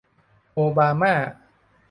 [0.53, 1.13] โอบาม่า